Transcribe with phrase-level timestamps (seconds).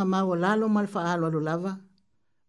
[0.00, 1.78] fanga mau o lalo mal fa alo alo lava.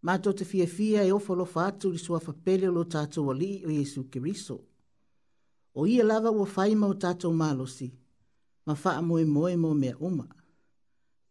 [0.03, 3.29] Ma to te fia fia e ofo lo fatu li sua fa pele lo tatou
[3.31, 4.59] ali o Yesu Kiriso.
[5.75, 7.91] O ia lava ua fai mau tatou malo si.
[8.65, 10.27] Ma faa moe moe mo mea uma.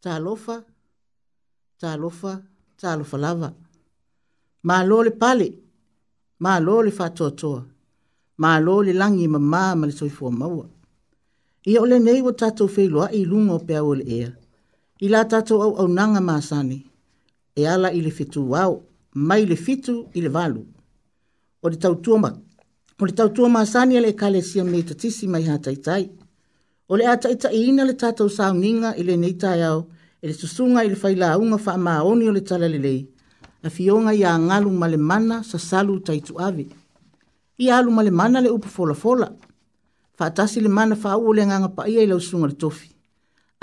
[0.01, 0.65] Ta alofa,
[1.81, 2.33] ta alofa,
[2.79, 3.55] ta alofa lava.
[4.63, 5.49] Ma alole pale,
[6.39, 7.65] ma alole fa toa toa.
[8.39, 10.67] Ma alole langi ma maa ma le soifua maua.
[11.67, 14.40] Ia ole nei wa tatou feiloa i lunga o pe awole ea
[15.01, 16.79] i la tato au au nanga maasani,
[17.61, 18.83] e ala i le fitu wau,
[19.15, 20.65] mai le fitu i le valu.
[21.63, 22.31] O le tautua ma,
[23.01, 26.11] o le tautua maasani ele kale sia me tatisi mai hataitai.
[26.89, 29.87] O le ataita i ina le tato sao ninga i le neitai au,
[30.21, 33.09] e le susunga i le faila unga faa maaoni o le tala lelei,
[33.65, 36.67] a fionga i a ngalu male mana sa salu taitu ave.
[37.59, 39.33] I alu male mana le upu fola fola,
[40.19, 42.90] faa tasi le mana faa uole nganga pa ia i lausunga le tofi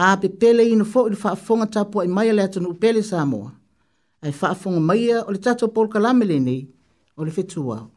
[0.05, 3.25] a pe pele ino fo ilu faa fonga tapua i maia lea tanu upele sa
[3.31, 3.49] moa.
[4.25, 6.61] Ai faa fonga maia o le tato polka lamele nei
[7.19, 7.87] o le fetu wao.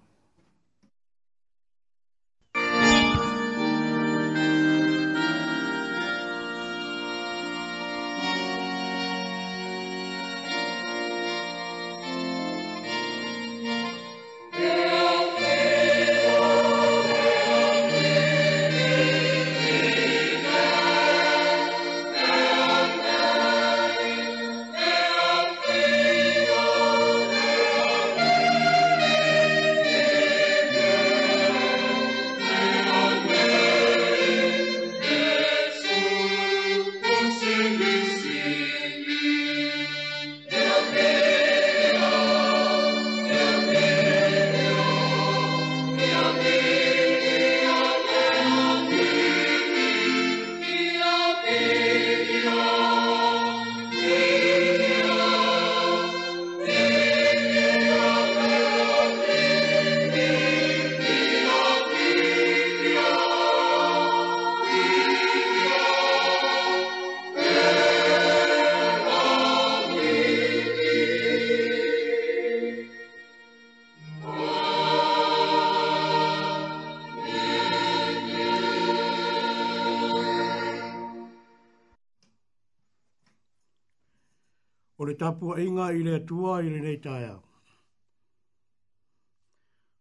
[85.31, 87.39] tapua inga i le tua i le nei taia.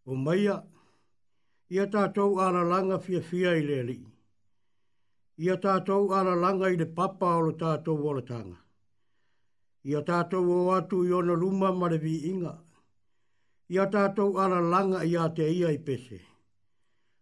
[0.09, 0.61] O maia,
[1.69, 3.99] ia tātou ala langa fia fia i le li.
[5.37, 8.57] Ia tātou ala langa i le papa o le tātou o le tanga.
[9.85, 12.55] Ia tātou o atu i ona luma marevi inga.
[13.69, 16.17] Ia tātou ala langa i a te ia i pese.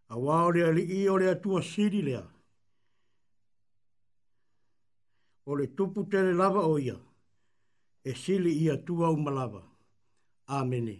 [0.10, 2.24] A wāo lea li i o lea tua siri lea.
[5.46, 6.96] O le tupu tere lava o ia
[8.10, 9.64] e sili ia tuau malava.
[10.60, 10.98] Āmeni.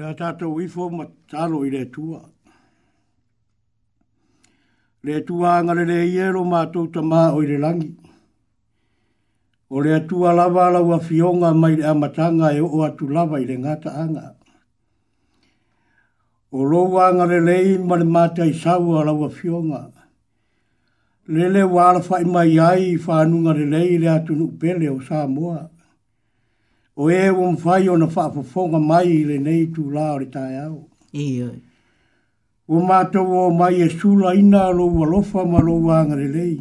[0.00, 2.22] le a tātou ifo ma tālo i le tua.
[5.04, 7.90] Le tua angare le iero mātou ta mā o i le langi.
[9.70, 13.44] O le atua lava la ua fionga mai le amatanga e o atu lava i
[13.50, 14.26] le ngata anga.
[16.52, 19.82] O lou angare le i ma le mata i sau a la ua fionga.
[21.28, 24.98] Le le wa alafa i mai ai i whanunga le le le atu nukpele o
[25.00, 25.04] Samoa.
[25.08, 25.60] Samoa
[27.02, 30.56] o e o mwhai o na whaafafonga mai le nei tu la o le tai
[30.66, 30.88] au.
[31.14, 31.48] Ia.
[32.68, 36.58] O mātou o mai e sula ina lo ua lofa ma lo ua angare lei.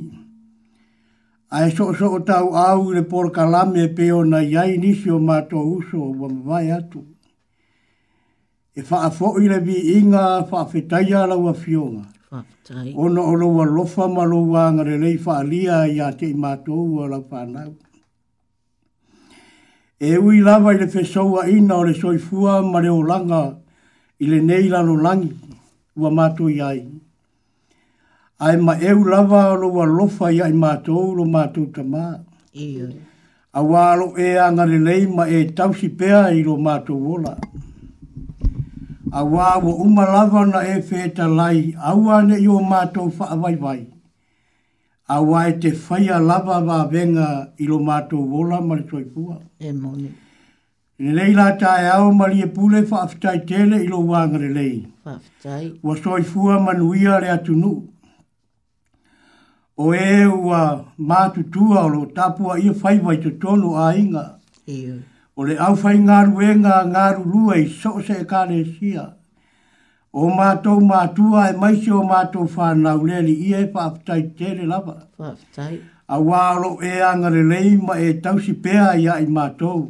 [1.52, 5.10] A e so so o tau au le pora kalame pe o na iai nisi
[5.18, 7.02] o mātou uso o mwhai atu.
[8.80, 12.06] E whaafo i le vi inga whaafetai ala ua fionga.
[12.32, 12.94] Whaafetai.
[12.96, 16.32] O na o lo ua lofa ma lo ua angare lei whaalia i a te
[16.34, 17.76] mātou ua la whanau.
[17.76, 17.88] Ia
[20.00, 23.42] e ui lava i le fesaua ina o le soifua ma le olanga
[24.24, 25.30] i lenei lalolagi
[26.00, 26.80] ua matou iai
[28.48, 32.06] ae ma eu lava o lou alofa iai matou lo matou tamā
[32.56, 32.68] e
[33.60, 37.36] auā lo e agalelei ma e tausi pea i lo matou ola
[39.20, 43.80] auā ua uma lava na e fetalai aua neʻi o matou faavaivai
[45.10, 49.40] a wae te whaia lava wā venga i lo mātou wola mali toi pua.
[49.60, 50.10] E moni.
[51.00, 54.74] Ne lei la tae au mali e, e pule whaafitai tele i lo wāngare lei.
[55.06, 55.80] Whaafitai.
[55.84, 57.76] Wa soi fua manuia rea tunu.
[59.80, 60.64] O e ua
[61.12, 64.28] mātu tua o lo tapua i e whai vai te tono a inga.
[64.78, 65.00] Iu.
[65.36, 69.08] O le au whai ngāru e ngā ngāru lua i so se e kāne sia.
[69.10, 69.19] Iu
[70.12, 75.08] o mātou mātua e maise o mātou whānau leli ia e whaaptai tere lapa.
[75.20, 75.82] Whaaptai.
[76.10, 79.90] A wālo e angare lei ma e tausi pēa ia i mātou.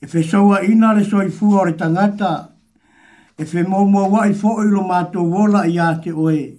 [0.00, 2.52] E whe soa ina le fua o re tangata,
[3.38, 6.54] e whe mōmua wai fōilo mātou wola ia te oe.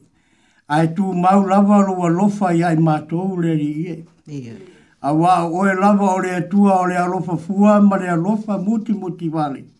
[0.67, 3.95] A e tū mau lava rua lofa ia i mātou leli ia.
[4.27, 4.59] Yeah.
[5.01, 8.91] A wā oe lava o le atua o le alofa fua ma le alofa muti
[8.91, 9.59] muti wale.
[9.59, 9.71] Yeah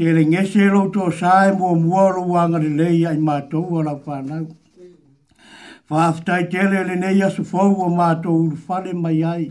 [0.00, 3.80] te re ngese lo to sae mo mua lo wanga le lei ai mātou a
[3.88, 4.46] la whanau.
[5.90, 9.50] Whaaftai tele le nei asu fau o mātou uru whale mai ai.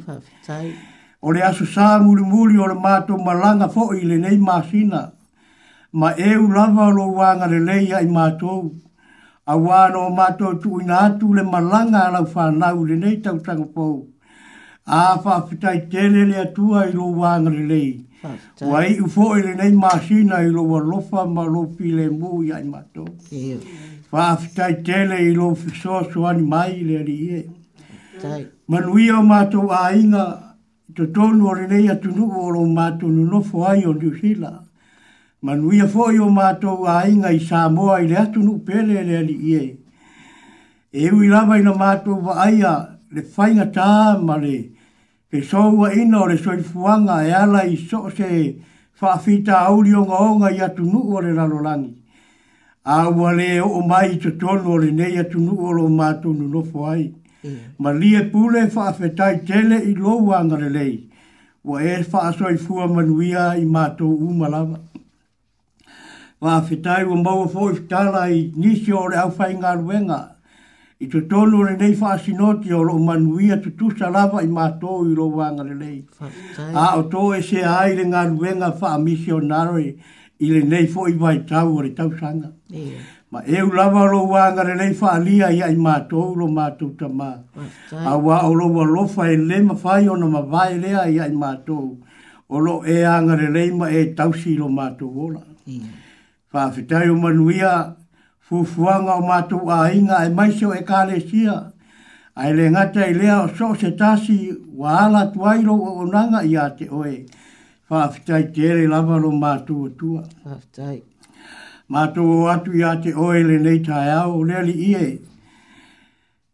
[1.21, 5.03] O le asu sā muri muri o le mātou malanga fo i le nei māsina.
[5.93, 8.73] Ma e u lava lo wanga le lei ai mātou.
[9.45, 13.95] A wāno mātou tu ina atu le malanga a la whanau le nei tautanga fau.
[15.01, 17.89] A whaaftai tele le atua i lo wanga le lei.
[18.01, 19.07] Le Ah, Wai u
[19.37, 23.05] ele nei masina i lo lofa ma lo pile mu ya i mato.
[24.11, 27.49] Fa aftai tele i lo fiso su ani mai le ri e.
[28.67, 30.57] Manui au mato a inga
[30.93, 34.51] to tonu ore nei atu o lo mato nunofo ai o niusila.
[35.45, 39.37] Manui a fo i mato a inga i Samoa i atu atunu pele le ri
[39.55, 39.77] e.
[40.91, 44.71] E ui lava i na mato va aia le fainga le fainga taa ma le
[45.29, 48.27] Te soua ina o le fuanga e ala i so se
[48.99, 51.93] whaafita auri o ngaonga i atu nuu o le rarolangi.
[52.83, 56.33] A ua le o mai to tono o le nei atu nuu o lo mātou
[56.33, 57.13] nunofo ai.
[57.43, 57.57] Mm.
[57.77, 61.05] Ma lia pule whaafetai tele i loa angare lei.
[61.63, 64.79] Wa e whaasoifua manuia i mātou umalawa.
[66.41, 70.21] Wa whetai wa mawa fōi whetala i nisi o le au whai ngā ruenga
[71.01, 74.97] i te tolu le nei wha asinoti o roo manuia tu tu salava i mato
[75.09, 75.99] i roo wanga le lei.
[76.75, 79.93] A o tō e se ai le ngā ruenga wha missionary
[80.45, 82.51] i le nei fo i vai tau o le tau sanga.
[83.31, 86.49] Ma e u lava roo wanga le nei wha alia i ai mato i roo
[86.59, 87.29] mato ta mā.
[87.95, 91.05] A wā o roo wa lofa e le ma whai o na ma vai lea
[91.05, 91.79] i ai mato
[92.45, 95.45] o roo e anga lei ma e tau si roo mato wola.
[95.63, 95.87] Yeah.
[96.51, 97.95] Fa fitai o manuia
[98.49, 101.71] fufuanga o matu a inga e maiso e kālesia.
[102.35, 106.57] Ai le ngata i lea o so se tasi wa ala tuairo o onanga i
[106.57, 107.25] ate oe.
[107.89, 110.23] Whaafitai tere lava lo matu o tua.
[110.45, 111.01] Whaafitai.
[111.91, 115.05] Matu o atu i ate oe le nei tae au le li ie.
[115.05, 115.19] E,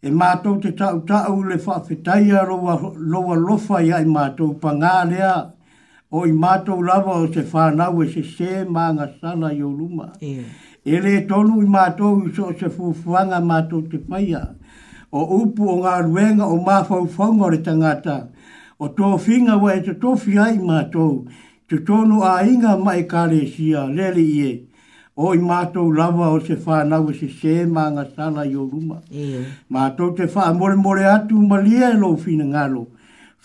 [0.03, 4.71] e matu te tau tau le whaafitai a loa, loa lofa i ai matu pa
[4.75, 5.35] ngā lea
[6.11, 10.11] o matu lava o se whanau e se se maanga sana i o luma.
[10.19, 10.43] Yeah.
[10.85, 14.43] Ele le tonu i mātou i so se fufuanga mātou te paia.
[15.09, 18.17] O upu o ngā ruenga o māfau whaunga re tangata.
[18.77, 21.23] O tō whinga wa e te tōwhi ai mātou.
[21.67, 24.51] Te tonu a inga mai kare sia lele ie.
[25.17, 28.99] O i mātou lawa o se whānau se se mānga sala i o ruma.
[29.71, 32.85] Mātou te wha more more atu e ma lia e lo whina ngalo.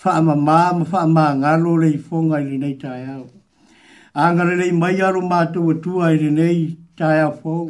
[0.04, 3.24] Wha ma mā ma wha mā ngalo le i whonga i le nei tai au.
[4.28, 6.60] Angare le mai aro mātou atua i le nei
[7.00, 7.66] tae a fōu.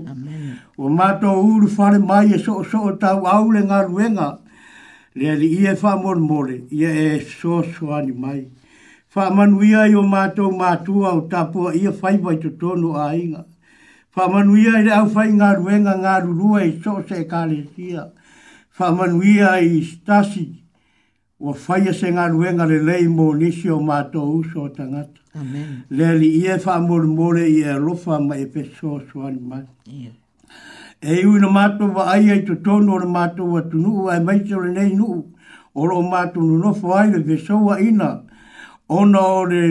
[0.77, 4.29] O mātou uru whare mai e so so o tau au le ngā ruenga.
[5.15, 8.41] Lea li ia wha mōre mōre, e so so ani mai.
[9.15, 13.45] Wha manuia i o mātou mātua o tāpua ia whai vai to tono a inga.
[14.17, 17.61] Wha manuia i le au whai ngā ruenga ngā rurua i so se e kāle
[17.77, 18.09] sia.
[18.79, 20.51] Wha manuia i stasi
[21.41, 24.73] o faia se galuega lelei mo nisi o matou uso o
[25.39, 25.85] Amen.
[25.89, 29.65] le aliia e faamolemole i e alofa ma e pesosoani mai
[31.03, 34.93] e iu ina matou vaai ai totonu o le matou atunuu ae maise o lenei
[34.95, 35.21] nuu
[35.75, 38.11] o loo matununofo ai le fesouaina
[38.99, 39.65] ona o le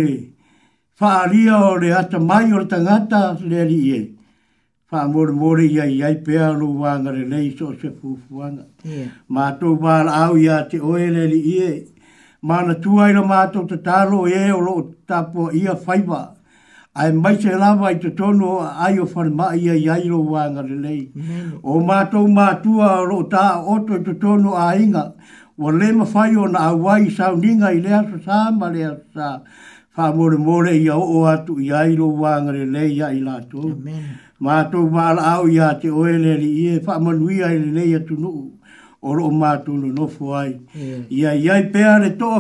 [0.99, 4.01] faaalia o le ata mai o le tagata le aliia
[4.89, 8.65] fa mor mor ia ia pe alu wanga re nei so se fu wanga
[9.27, 11.69] ma to ba au ia te oele li i
[12.41, 16.21] ma na tu ai ma to te talo e o lo i a faiba
[16.95, 18.55] ai mai se lava i te tonu
[18.87, 21.01] ai o fa ma ia ia i lo wanga re nei
[21.63, 25.05] o ma to ma tu a lo ta o to te tonu a inga
[25.59, 27.29] o le ma fai o na awai sa
[27.69, 29.29] i le sa ma le sa
[29.99, 32.07] fa mole mole ia o atu ia i lo
[32.75, 33.61] le ia i lato.
[34.45, 37.83] Ma tu wala au ia te oe le li ie fa manui ai le le
[37.91, 38.45] ia tunu u.
[39.07, 40.53] O lo ma tu lo no foi ai.
[41.19, 42.39] Ia ia i pea le toa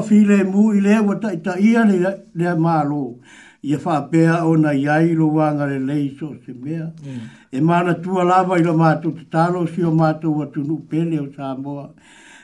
[0.51, 1.13] mu i le wa
[1.45, 1.97] ta ia le
[2.39, 3.03] le ma lo.
[3.69, 5.27] Ia fa pea o na ia i lo
[5.89, 6.87] le so se mea.
[7.57, 10.75] E mana tua lava i lo ma tu talo si o ma tu wa tunu
[10.89, 11.91] pele o sa moa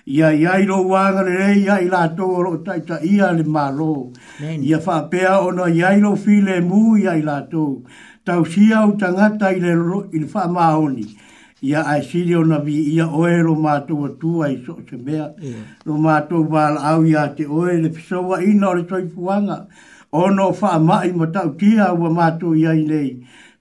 [0.06, 4.12] ia ia i lo wanga le re ia i la toro taita ia le malo
[4.62, 7.82] ia fa pea ono ia i lo file mu ia i la to
[8.24, 11.06] tau sia u tangata i le ro il fa maoni
[11.66, 15.58] ia ai sili ona vi ia oero ma to tu ai so se mea yeah.
[15.90, 19.66] lo ma to val au ia te oe le so wa ino le toi fuanga
[20.14, 23.10] ono fa mai mo tau kia u ma to ia i nei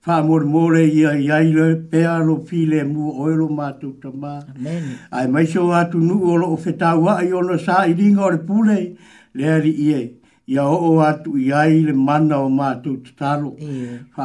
[0.04, 2.44] fa mor mor i i i le pe a lo
[2.92, 4.38] mu oilo lo ma tu ta ma
[5.12, 6.48] ai mai so a tu nu o lo
[7.04, 8.78] wa i o sa i ringa le pule
[9.34, 10.00] le ari ie.
[10.02, 10.14] e
[10.52, 13.40] ia o o a tu le mana o ma tu fa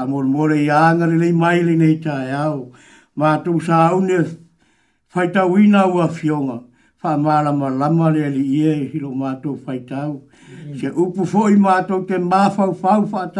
[0.06, 2.74] mor mor i a ngare le mai le nei ta e au
[3.16, 4.20] ma tu sa au ne
[5.54, 6.60] wina ua fionga
[7.00, 10.12] fa mala ma lama le ari i e hi lo ma tu fai ta
[10.76, 13.32] se upu fo ma tu te ma fau fau fa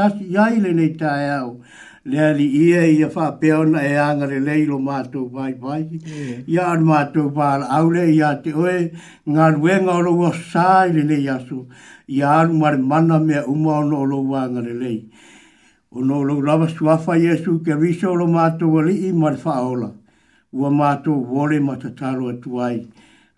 [0.64, 1.60] le nei ta e
[2.06, 6.00] le ali ia ia fa peona e anga le leilo mātou vai vai.
[6.48, 8.92] Ia anu mātou pāla aule ia te oe
[9.28, 11.68] ngā rue o roa sāi le lei asu.
[12.10, 15.06] Ia anu mare mana mea uma ono o loa anga le lei.
[15.92, 19.92] O no lo lava suafa Jesu ke viso lo mātou ali i mare faola.
[20.54, 22.88] Ua mātou vore matatalo atu ai.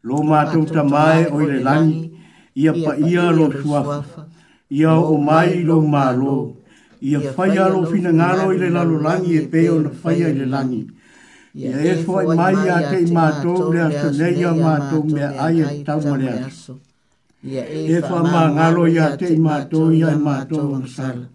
[0.04, 2.12] Lo mātou tamae o ile langi
[2.56, 4.28] Ia pa ia lo suafa.
[4.70, 5.82] Ia o mai lo mālo.
[5.82, 6.61] Ia o mai lo mālo
[7.02, 10.46] ia fai alo fina ngaro i le lalo langi e peo na fai a le
[10.46, 10.86] langi.
[11.58, 15.30] Ia e fai e mai a te i mātou le aso nei a mātou mea
[15.44, 16.78] ai e tau mare aso.
[17.42, 20.86] E, e fai mā ngaro i a te i mātou i a i mātou an
[20.86, 21.26] sala.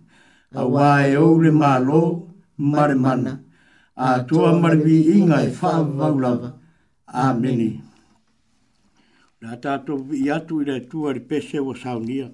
[0.55, 2.03] a wā e au le mālo
[2.57, 3.33] mare mana,
[3.97, 6.53] a toa mare vi inga e wha vaulava.
[7.25, 7.69] Āmeni.
[9.43, 12.31] Nā tātou i atu i le tua re pese o saunia.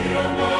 [0.00, 0.57] Hallelujah.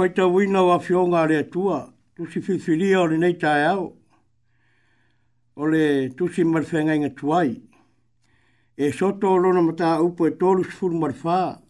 [0.00, 3.82] whaita wina wa fionga re atua, tu si whiwhiria o nei tae au,
[5.56, 5.64] o
[6.16, 7.60] tu si marwhenga inga tuai.
[8.78, 11.60] E soto o lona mata upo e tolu sifuru marwha,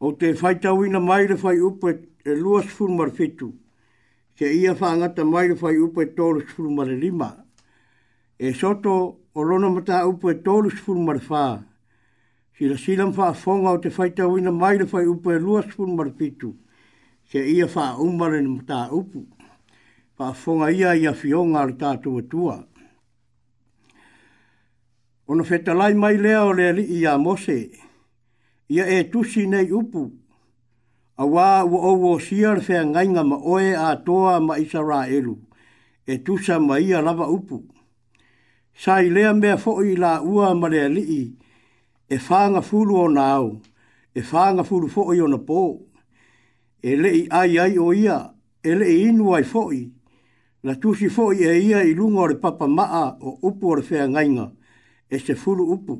[0.00, 3.52] o te faita wina mai le whai upo e, e lua sifuru marwhetu,
[4.34, 7.36] ke ia whaangata mai le fai upo e tolu sifuru marwhima.
[8.36, 11.64] E soto o lona mata upo e tolu sifuru marwha,
[12.58, 15.62] Si la silam wha fonga o te faita wina mai le whai upo e lua
[15.62, 16.56] sifuru marwhetu,
[17.28, 19.20] ke ia faa umare ni mta upu,
[20.16, 22.64] pa fonga ia ia fionga ar tātu atua.
[25.28, 27.60] Ono whetalai mai lea o lea li a mose,
[28.72, 30.08] ia e tusi nei upu,
[31.20, 35.04] a wā ua o wō siar whea ngainga ma oe a toa ma isa rā
[35.18, 35.34] elu,
[36.08, 37.60] e tusa ma ia lava upu.
[38.72, 41.04] Sai lea mea fo'i la ua ma lea li
[42.08, 43.60] e whanga fulu o nāu,
[44.16, 45.87] e whanga fulu fo'i o na pōu
[46.82, 49.90] e le i ai ai o ia, e le i inu ai fo'i,
[50.62, 53.82] la tusi fo'i e ia i lunga re le papa maa o upu o le
[53.82, 54.52] fea ngainga,
[55.08, 55.98] e se fulu upu.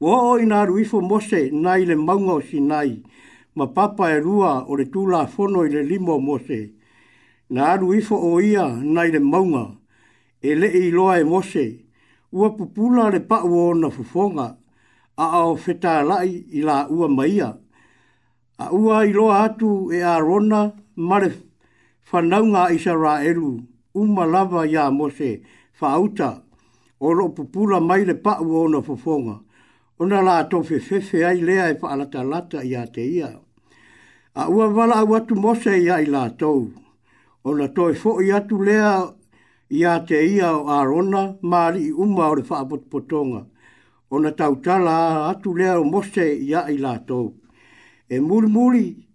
[0.00, 3.02] Wa o i naru ifo mose nai le maunga o sinai,
[3.54, 6.74] ma papa e rua o le tula fono i le limo mose,
[7.50, 9.76] na ruifo ifo o ia nai le maunga,
[10.40, 11.86] e le i loa e mose,
[12.30, 14.58] ua pupula le pa'u o na fufonga,
[15.16, 17.58] a au fetalai i la ua maia,
[18.60, 20.68] a ua i loa atu e a rona
[21.00, 21.40] marif
[22.12, 23.56] whanaunga i sa rā elu,
[23.94, 24.24] uma
[24.68, 25.40] ia mose
[25.80, 26.42] whauta,
[27.00, 29.40] o lo pupula mai le pa ua ona fofonga.
[29.98, 33.38] Ona la tofe fefe ai lea e alata lata i a te ia.
[34.34, 36.70] A ua wala au atu mose ia i la tou.
[37.44, 39.08] Ona toi fo i atu lea
[39.70, 43.46] i a te ia o a rona, maari i uma o le whaapotpotonga.
[44.10, 47.39] Ona tautala atu lea o mose ia i la tou
[48.10, 49.06] e muri muri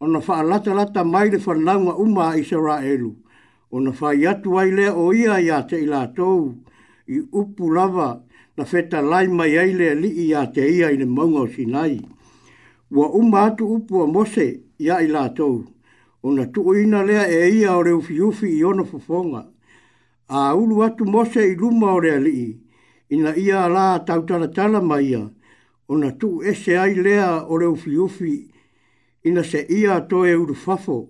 [0.00, 3.14] ona fa lata lata mai le fanaunga uma a Israelu.
[3.72, 6.54] Ona fa yatu ai lea o ia ia te ila tou
[7.06, 8.22] i upu lava
[8.56, 11.46] na feta lai mai ai lea li i a te ia i le maunga o
[11.46, 12.00] sinai.
[12.90, 15.64] Ua uma atu upu a mose ia i la tou.
[16.26, 19.42] Ona tuu ina lea e ia o le ufi ufi i ono fufonga.
[20.28, 22.50] A ulu atu mose i luma o lea li i.
[23.14, 25.24] Ina ia la tautala tala mai ia
[25.88, 28.50] ona tu ese ai lea o le ufi ufi
[29.22, 31.08] ina se ia to e urufafo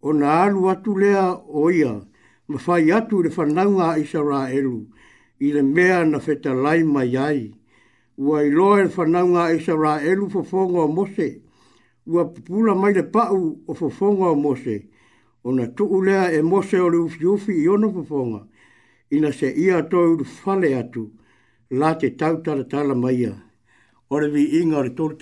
[0.00, 2.02] ona alu atu lea o ia
[2.48, 4.86] ma fai atu le whanaunga i sara elu
[5.40, 7.54] i le mea na feta lai mai ai.
[8.16, 11.42] Ua i loa le whanaunga i sara elu fofongo o mose
[12.06, 14.86] ua pupula mai le pau o fofonga o mose.
[15.44, 18.46] Ona tuu lea e mose o le ufi ufi i ono fofonga.
[19.10, 21.10] Ina se ia toi uru fale atu
[21.70, 23.45] la te tautala tala maia
[24.14, 25.16] ore vi inga ore tolu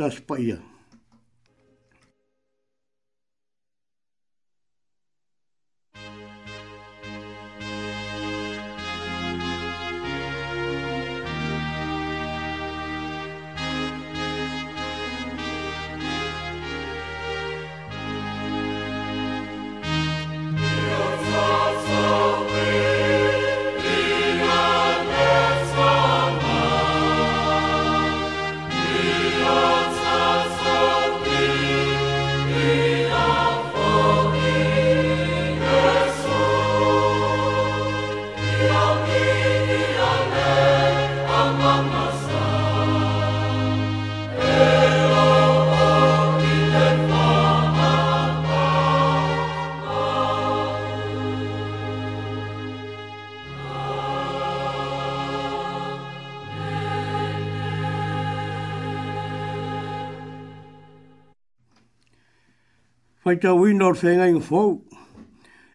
[63.24, 64.82] fai tau ino o whenga ingo fau.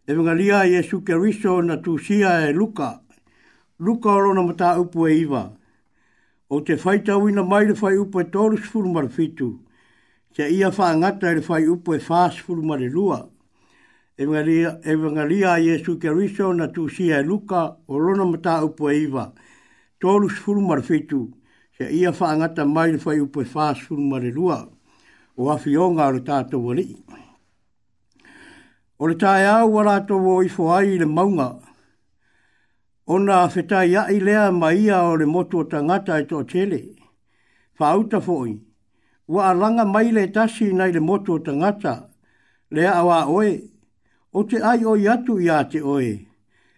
[0.05, 3.01] E venga lia Jesu ke riso na tūsia e luka.
[3.79, 5.49] Luka oro na mata upu e iwa.
[6.51, 9.57] O te fai tau ina mai le fai upu e tōru sifuru mara fitu.
[10.31, 13.27] Te ia wha ngata e le fai upu e wha sifuru mara lua.
[14.15, 18.91] E venga lia Jesu e ke riso na tūsia e luka oro na mata upu
[18.91, 19.33] e iwa.
[19.99, 21.33] Tōru sifuru mara fitu.
[21.75, 24.67] Te ia wha ngata mai le fai upu e wha sifuru mara lua.
[25.39, 26.93] O afi o ngā rutātou wali.
[28.99, 31.55] O le tae au wala to wo i fo ai le maunga.
[33.07, 36.43] O na feta ia i lea ma ia o le motu o tangata e to
[36.43, 36.83] tele.
[37.79, 38.59] Fa auta fo i.
[39.27, 42.09] Wa alanga mai le tasi nei le motu o tangata.
[42.71, 43.55] Lea awa oe.
[44.35, 46.11] O te ai o iatu i ate oe.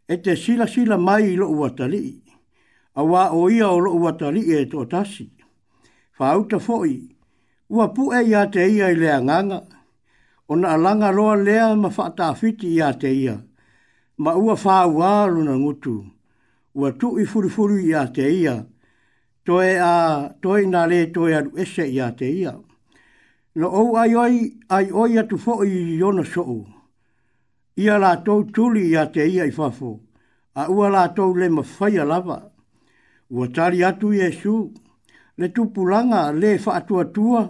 [0.05, 2.03] E te sila sila mai i lo ua tali.
[3.01, 5.25] Awa o ia o lo e ua e to tasi.
[6.13, 6.95] Fa auta fo i.
[7.73, 9.80] Ua pu e ia te ia i lea nganga
[10.51, 13.35] ona langa roa lea ma whaata awhiti i te ia.
[14.17, 15.11] Ma ua whāua
[15.45, 15.95] na ngutu.
[16.75, 18.55] Ua tu i furifuru i te ia.
[19.45, 19.91] Toe a
[20.41, 22.51] toe nā re toe aru ese i te ia.
[23.55, 24.35] No au ai oi,
[24.75, 26.65] ai oi atu fo i yona soo.
[27.77, 29.93] Ia la tou tuli i te ia i fafo.
[30.59, 32.37] A ua la tou le ma whaia lava.
[33.31, 34.19] Ua tari atu i
[35.39, 37.41] le tupulanga le whaatua tua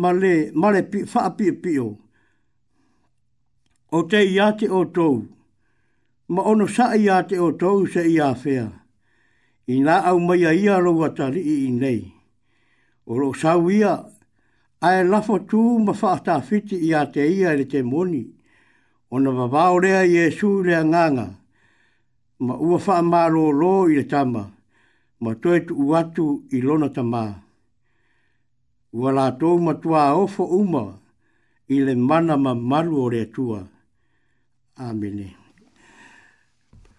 [0.00, 1.90] ma le, ma le pi, whaapia pio
[3.90, 5.22] o te ia te o tou,
[6.28, 8.68] ma ono sa ia te o tou se ia fea.
[9.68, 12.02] I nga au mai a ia rau atari i nei.
[13.06, 13.96] O lo sau ia,
[14.84, 18.22] a e lafo tū ma whaata fiti i a te ia le te moni.
[19.12, 20.28] O na vavao rea i e
[20.68, 21.26] lea nganga.
[22.44, 24.44] Ma ua wha mā lō lō i le tama.
[25.20, 27.24] Ma toe tu uatu i lona tamā.
[28.92, 30.84] Ua la tō ma tua fo uma
[31.68, 33.66] ile mana ma maru o rea tua.
[34.78, 35.34] Amene.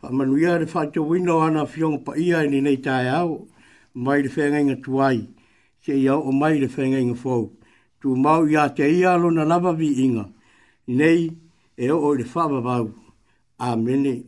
[0.03, 3.47] Whamanuia re whaite wino ana fiong pa ia e ni nei tae au,
[3.93, 5.27] mai re whenga inga tuai,
[5.79, 7.49] se ia o mai re whenga
[8.01, 10.29] Tu mau ia te ia alo na lava vi inga,
[10.87, 11.29] nei
[11.77, 12.91] e o re whababau.
[13.59, 14.25] Amene.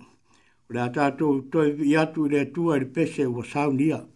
[0.69, 3.97] Rea tātou toi i atu re tua re pese o saunia.
[3.99, 4.10] Amene.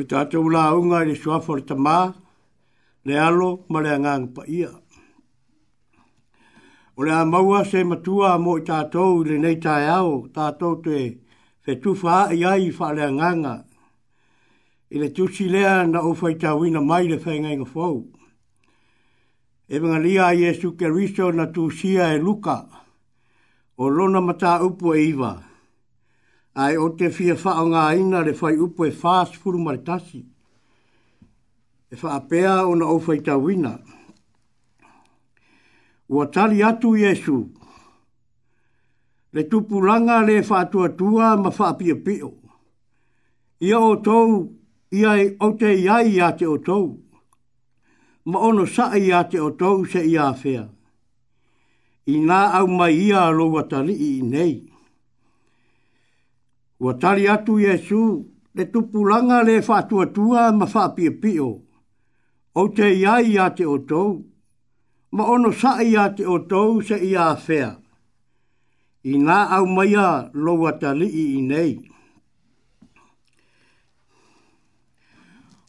[0.00, 2.14] Kuri tato ula aunga i le suafo le tamā,
[3.04, 4.70] le alo ma le angang pa ia.
[6.96, 10.78] O le amaua se matua a mo i tato i le nei tae au, tato
[10.80, 11.18] te
[11.60, 13.54] fe tufa i ai i fa le anganga.
[14.88, 18.00] I le tusi lea na o fai tawina mai le fai ngai ngafou.
[19.68, 22.56] E venga lia a Jesu riso na tusia e luka,
[23.76, 25.49] o lona mata upo e iwa
[26.54, 30.24] ai o te fia whao ngā ina le whai upo e whās furu maritasi.
[31.90, 33.56] E wha apea o na ofa i
[36.10, 37.50] Ua tali atu Iesu.
[39.32, 42.32] Le tupuranga le whaatua tua ma whaapia pio.
[43.62, 44.56] Ia o tou,
[44.90, 46.98] ia e o te iai ia te o tou.
[48.24, 50.66] Ma ono sa ia te o tou se ia fea.
[52.06, 54.69] I nā au mai ia lo watali i nei.
[56.80, 58.24] Ua tari atu Yesu,
[58.56, 61.48] le tupulanga le whātua tua ma whāpia pio.
[62.56, 64.14] O te iai ia te otou,
[65.12, 67.74] ma ono sa'i ia te otou se ia whea.
[69.12, 71.74] I ngā au maia loa ta i nei.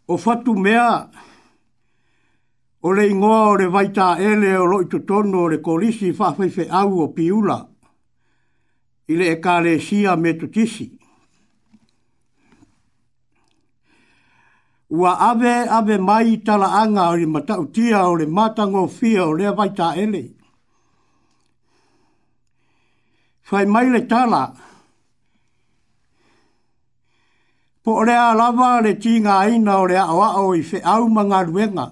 [0.07, 1.09] O whatu mea,
[2.81, 7.01] o le ingoa o le waita ele o loi tutono o le kolisi whawhaife au
[7.03, 7.59] o piula,
[9.11, 10.85] Ile le e kā le sia me tutisi.
[10.87, 10.97] tisi.
[14.91, 19.47] ua ave ave mai tala anga o le matautia o le matango fia o le
[19.57, 20.23] waita ele.
[23.47, 24.41] Fai mai le tala.
[27.83, 30.77] Po o le a lava le tinga aina o le a oa o i fe
[30.93, 31.85] au manga ruenga.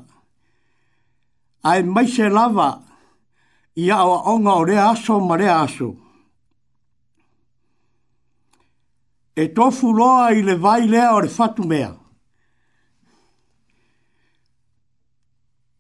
[1.64, 2.70] Ai mai se lava
[3.80, 5.90] i a oa onga o le aso ma le aso.
[9.40, 11.96] E tofu loa i le vai lea o fatu Mea.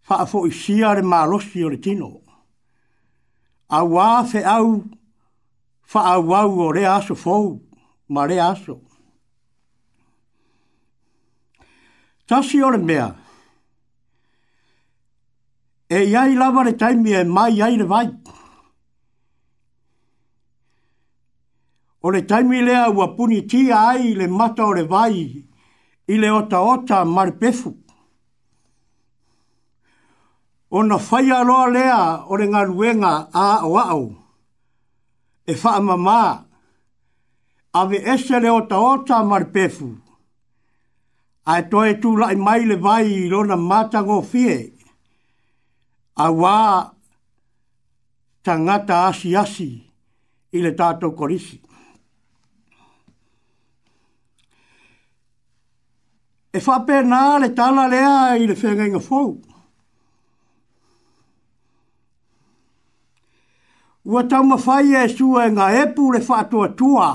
[0.09, 2.09] fa a fo i le malosi o le tino.
[3.69, 4.79] A wā fe au,
[5.85, 7.45] fa a wau o re aso fou,
[8.09, 8.79] ma re aso.
[12.27, 13.13] Tasi o le mea,
[15.87, 18.09] e iai lava le taimi e mai iai le vai.
[22.01, 25.19] O le taimi lea ua puni tia ai le mata o le vai,
[26.07, 27.71] i le ota ota maripefu.
[27.73, 27.88] pefu
[30.71, 34.03] o na whai aroa lea o re ngā ruenga a o au.
[35.47, 36.19] E wha mamā,
[37.73, 39.47] a we ese le o taota mar
[41.47, 44.71] A e toe tū lai mai le vai i rona mātango fie.
[46.15, 46.91] A wā
[48.43, 49.89] tangata asi asi
[50.53, 51.59] i le tātou korisi.
[56.53, 57.01] E wha pē
[57.41, 59.48] le tāna lea i le whenga inga fōu.
[64.09, 65.65] Ua tau mawhai e sua e ngā
[66.13, 67.07] le whātua tua.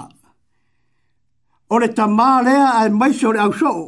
[1.74, 3.82] O le ta mā lea ai maiso le au soo.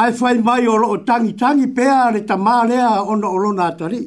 [0.00, 3.54] Ai whai mai o loo tangi tangi pēa le ta mā lea o no o
[3.68, 4.02] atari.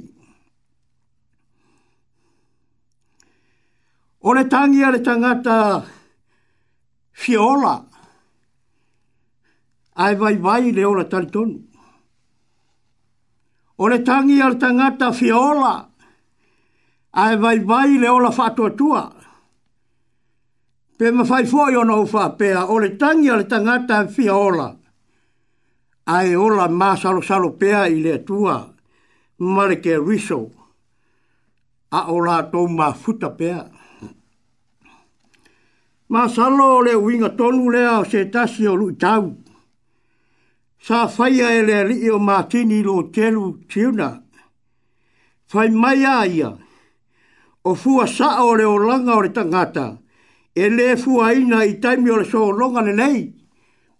[4.27, 5.57] O le tangi a le tangata
[7.11, 7.75] fiola.
[9.95, 11.53] Ai vai vai le ora taritonu.
[11.55, 11.72] tonu
[13.83, 15.73] o le tangi al tangata fiola,
[17.21, 19.05] ai vai vai le ola fatua tua.
[20.97, 24.67] Pe ma fai fuoi ono ufa pea, o le tangi al tangata fiola,
[26.13, 28.55] ai ola ma salo salo pea i le tua,
[29.53, 30.41] mare ke riso,
[31.99, 33.63] a ola to ma futa pea.
[36.11, 39.42] Ma salo le winga tonu lea o se tasi o lui tau
[40.83, 44.09] sa faia ele ri o matini lo telu tiuna.
[45.49, 46.17] Fai mai a
[47.69, 49.85] o fua sa o le o langa o le tangata,
[50.53, 53.19] e le fua ina i taimi o le so longa le nei,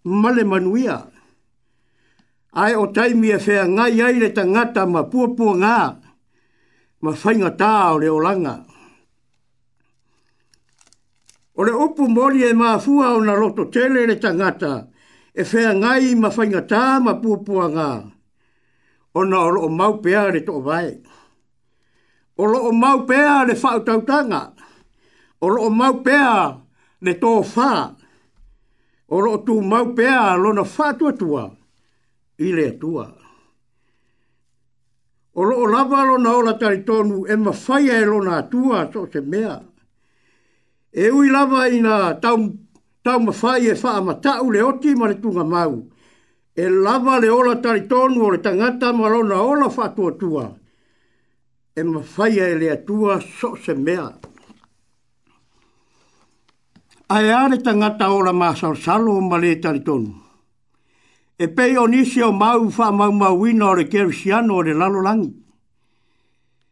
[0.04, 0.98] male manuia.
[2.62, 5.78] Ai o taimi e fea ngai ai le tangata ma pua pua ngā,
[7.02, 8.54] ma whainga tā o le o langa.
[11.56, 14.72] O le upu mori e mā fua o na roto tele le tangata, le tangata,
[15.34, 17.88] e fea ngai ma whainga tā ma pūpua ngā.
[19.14, 20.94] O na o loo mau pēā re tō vai.
[22.38, 24.44] O loo mau pēā re whao tautanga.
[25.42, 26.38] O loo mau pēā
[27.02, 27.74] re tō whā.
[29.14, 31.44] O loo tū mau pēā lo na whātua tua.
[32.38, 33.06] I rea tua.
[35.34, 38.86] O loo lava lo na ola tari tonu e ma whaia e lo na tua
[38.92, 39.58] so se mea.
[40.94, 42.38] E ui lava i na tau
[43.04, 45.74] tau mawhai e ma amatau le oti ma le tunga mau.
[46.56, 50.44] E lava le ola tari tonu o le tangata marona ola wha tua tua.
[51.78, 54.06] E mawhai e le tua so se mea.
[57.14, 60.10] Ae a le tangata ola ma salsalo ma le tari tonu.
[61.36, 64.72] E pei o nisi o mau wha mau mau wina o le kerisiano o le
[64.72, 65.32] lalolangi.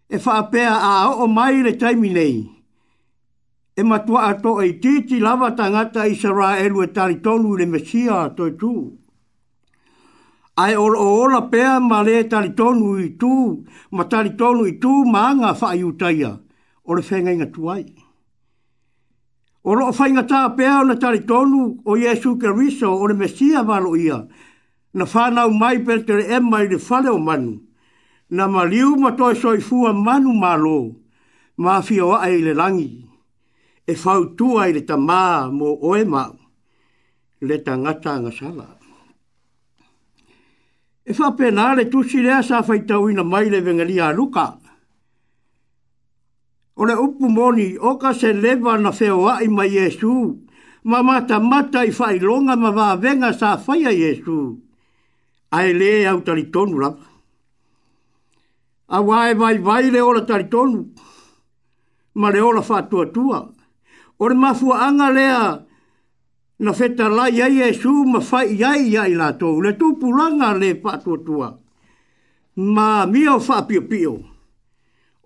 [0.09, 2.62] E wha apea a o mai le taimi nei
[3.79, 8.15] e matua ato e titi lava tangata i sara elu e tari tonu le mesia
[8.27, 8.99] ato e tu.
[10.57, 14.93] Ai ora ora pea ma le tari tonu i tu, ma tari tonu i tu
[15.09, 16.39] maanga whai utaia,
[16.85, 17.87] o le whenga inga tuai.
[19.65, 20.13] O loo whai
[20.57, 24.29] pea o na tari tonu o Yesu Keriso o le mesia malo ia,
[24.93, 27.59] na whanau mai pertere emma i le whale o manu,
[28.29, 30.97] na maliu matoe soifua manu malo,
[31.57, 33.09] ma fioa ai le langi
[33.87, 36.23] e fau tua le ta mā mō oe mā,
[37.43, 38.69] le ta ngata ngā
[41.05, 44.55] E fau pēnā le tūsi lea sa fai tau ina mai le vengali a luka.
[46.79, 50.39] O le upu moni, o ka se lewa na feo ai mai Yesu,
[50.85, 54.39] ma mata mata i fai longa ma vā venga sa fai a Yesu,
[55.51, 57.03] ai le au taritonu lapa.
[58.89, 60.87] A wae vai vai le ora taritonu,
[62.15, 63.11] ma le ora fatua tua.
[63.41, 63.62] tua.
[64.23, 65.63] O le mafua anga lea
[66.65, 69.49] na feta la ia ia su ma fai ia ia i lato.
[69.61, 71.49] Le tupu langa le patua tua.
[72.75, 74.15] Ma mio fa pio pio.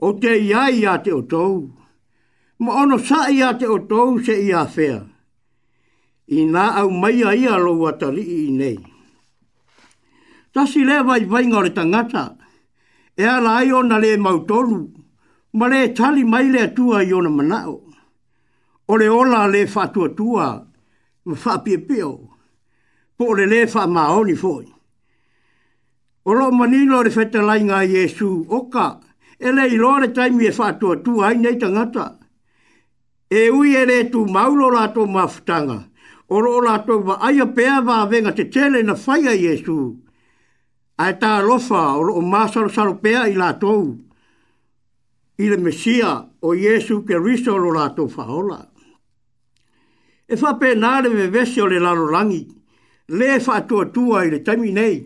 [0.00, 1.68] O te ia ia te o tou.
[2.60, 5.04] Ma ono sa ia te o tou se ia fea.
[6.38, 8.78] I nā au mai a ia lo watari i nei.
[10.52, 12.24] Tasi le vai vai ngore tangata.
[13.20, 14.80] E ala ai na le mautolu.
[15.58, 17.85] Ma le tali mai le tua i ona manao
[18.88, 20.64] o le ola le fatuatua
[21.24, 22.10] ma fapiapio
[23.16, 24.64] po o le lē faamaoni foi
[26.22, 28.86] o loo manino o le fetalaiga a iesu oka
[29.42, 32.18] e lē iloa le taimi e faatuatua ai nei tagata
[33.26, 35.78] e ui e lē tumau lo to mafutaga
[36.34, 39.98] o loo latou vaaia pea te tele na fai a iesu
[41.48, 43.98] lo fa o ma loo masalosalo pea i latou
[45.42, 46.10] i le mesia
[46.46, 48.75] o iesu keriso lo latou faola
[50.28, 52.46] e fa pe nare me vesi o le laro langi,
[53.08, 54.98] le fa atua tua i le taimi nei,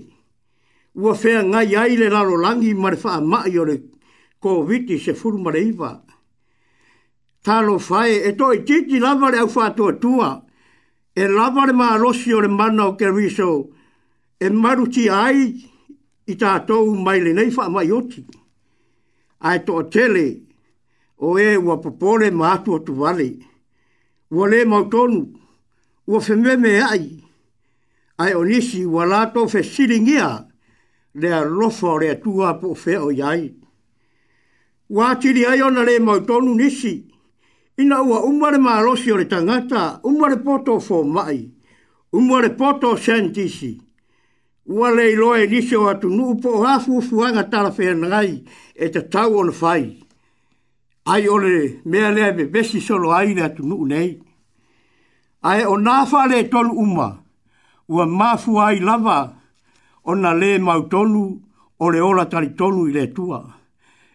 [0.94, 3.76] ua fea ngai ai le laro langi ma le fa amai o le
[4.42, 6.02] COVID-19 se furu mareiva.
[7.44, 10.42] Talo fae, e toi titi lavare au fa atua tua,
[11.12, 13.68] e lavare ma arosi o le mana o keriso,
[14.38, 15.68] e maruti ai
[16.24, 18.24] i tātou mai le nei fa amai oti.
[19.40, 20.40] Ai toa tele,
[21.20, 23.48] o e ua popole ma atua tu vale
[24.30, 25.26] wo le mau tonu,
[26.06, 27.18] wo fe me me ai,
[28.18, 30.46] ai o nisi wa lato fe silingia,
[31.14, 33.50] lea lofa o lea tua po fe o yai.
[34.88, 36.94] Wa tiri ai ona le mau tonu nisi,
[37.76, 41.50] ina ua umare maa losi o le tangata, umare poto fo mai,
[42.12, 43.80] umare poto sentisi,
[44.66, 48.90] ua le iloa e nisi o atu nuu po hafu fuanga tala fe anai, e
[48.90, 49.98] te tau on fai
[51.12, 54.12] ai ole mea lea me besi solo ai na tunu nei.
[55.50, 57.08] Ai o nāwha le tonu uma,
[57.88, 59.18] ua māfu ai lava,
[60.04, 61.24] o na le mau tonu,
[61.78, 63.40] o le ola tari tonu i le tua.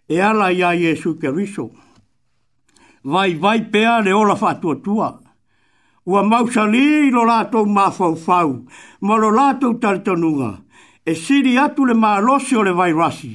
[0.08, 1.68] E ala ia Jesu ke riso.
[3.02, 5.10] Vai vai pea le ola wha tua tua.
[6.06, 8.62] Ua mausa li lo lātou māfau fau,
[9.00, 10.52] ma lo lātou tari tonunga.
[11.04, 13.34] E siri atu le mālosi o le vai rasi.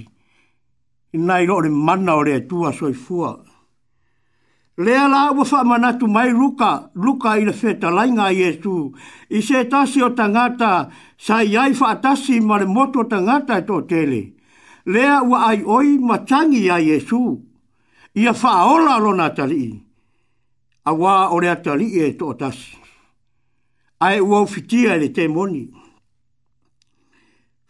[1.13, 2.99] Nai lo le mana o le tua soifua.
[3.05, 3.31] fua.
[4.77, 8.91] Lea la awa wha manatu mai ruka, ruka i le feta lainga i etu.
[9.29, 13.65] I se tasi o tangata, sa i ai wha atasi ma le moto tangata e
[13.67, 14.23] tō tele.
[14.85, 17.39] Lea ua ai oi ma tangi a Yesu.
[18.15, 19.75] Ia wha aola lo na tali.
[20.85, 22.77] A wā o rea tali e tō tasi.
[23.99, 25.67] Ai ua ufitia le te moni.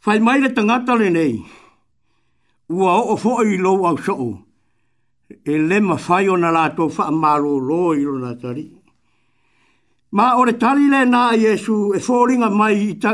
[0.06, 1.36] Whai mai le tangata le nei.
[2.70, 4.46] Ua o o fo i lo au soo
[5.46, 8.66] e le ma fai ona la to fa ma lo lo i lo natari
[10.18, 13.12] ma ore tali le na yesu e folinga mai ita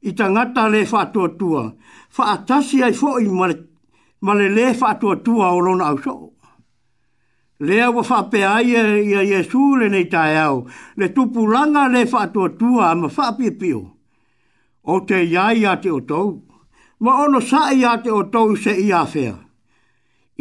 [0.00, 1.64] ita ngata le fa to tua
[2.08, 3.46] fa atasi ai fo i ma
[4.24, 6.14] ma le le fa to tua o lo na so
[7.66, 8.68] le o fa pe ai
[9.10, 10.56] i yesu le nei ta ao
[10.98, 13.80] le tupulanga le fa to tua ma fa pi pio
[14.92, 16.30] o te yai ya te o tou
[17.02, 19.43] ma ono sa ya te o tou se ia fea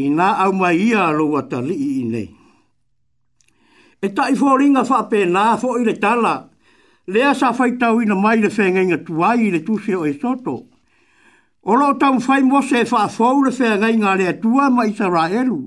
[0.01, 2.25] i nā au mai ia lo wata li i nei.
[4.01, 6.33] E ta i fōringa whape nā fō i le tala,
[7.07, 10.13] lea sa whaitau i na mai le whenga inga tuai i le tūse o e
[10.19, 10.63] soto.
[11.65, 15.29] Olo tau whai mose e wha fōu le whenga inga lea tua mai sa rā
[15.29, 15.61] elu.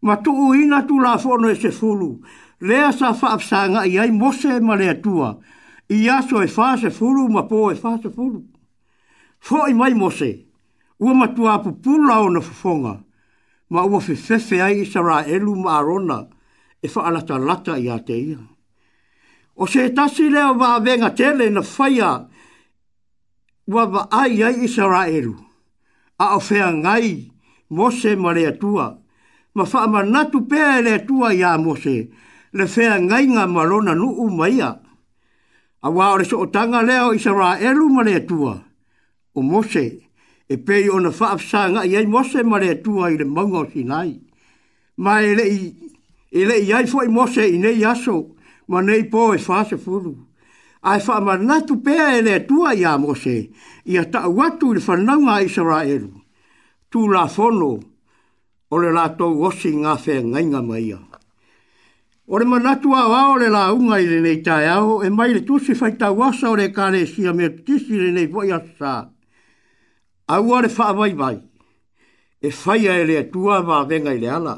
[0.00, 2.20] Ma tuu ina tu la fono e se fulu,
[2.60, 5.32] lea sa whaapsanga i ai mose ma le tua,
[5.90, 8.42] i aso e wha se fulu ma pō e wha se fulu.
[9.42, 10.30] Fō i mai mose,
[11.02, 12.94] ua matua apu pūlao na fufonga,
[13.70, 15.00] ma ua fefefe ai i sa
[15.34, 15.74] elu ma
[16.80, 18.38] e fa alata lata i ate ia.
[19.56, 22.28] O se tasi leo wa venga tele na faya
[23.66, 24.84] wa wa ai ai i sa
[25.18, 25.34] elu.
[26.18, 27.30] A o fea ngai
[27.76, 28.86] mose ma lea tua.
[29.54, 32.08] Ma fa ama natu pea e lea tua ia mose
[32.56, 34.70] le fea ngai ngā marona nu umaia.
[35.82, 38.54] A wa ore so o tanga leo i sa elu ma lea tua.
[39.34, 40.07] O mose ma
[40.48, 44.18] e pei ona whaafsanga i ei mose ma rea tua i le maunga o sinai.
[44.96, 45.76] Ma e lei,
[46.30, 48.34] e lei ai fo i mose i nei aso,
[48.66, 50.16] ma nei po e whaase furu.
[50.80, 53.50] Ai wha ma natu pēa e lea tua i a mose,
[53.84, 56.12] i a ta watu i le whanaunga i sara eru.
[56.90, 57.78] Tū la whono,
[58.70, 61.00] o le la tau osi ngā whea ngainga mai a.
[62.28, 65.08] O le manatu a wā o le la unga i le nei tai au, e
[65.12, 69.10] mai le tūsi whaita wasa o le kāne sia me tisi le nei voia saa.
[70.28, 71.38] Aua le wha vai vai.
[72.42, 74.52] E whai a ele atua wā venga i le ala.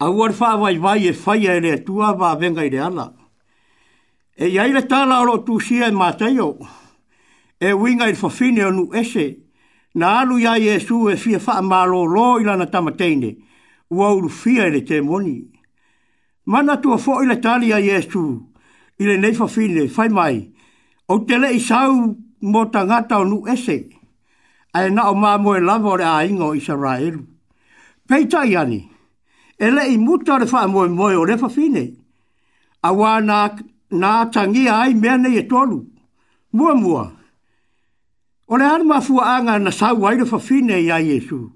[0.00, 3.12] Aua le wha vai vai e whai a ele atua wā venga i le ala.
[4.36, 6.48] E iai le tāla oro tu sia e mātaio.
[7.60, 9.36] E winga i fafine o nu ese.
[9.94, 13.36] Na alu ia Jesu e fia wha mālo lo i lana tamateine.
[13.90, 15.44] Ua uru fia ele te moni.
[16.44, 18.24] Mana tua fo i le tāli a Jesu.
[18.98, 20.42] I le nei fafine, whai mai.
[21.06, 23.46] O te i sau mō tangata o nu ese.
[23.46, 23.78] O nu ese
[24.74, 27.22] a e nao mā moe lava o le a ingo i sa rā elu.
[28.08, 28.80] Pei tai ani,
[29.58, 31.84] e le i muta re wha moe moe o le wha fine,
[32.82, 35.84] a wā nā, tangi ai mea nei e tolu,
[36.52, 37.08] mua mua.
[38.48, 41.48] O le anu mafua anga na sau aile wha fine i a Jesu.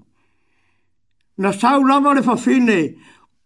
[1.37, 2.95] Na sau lava le wha fine,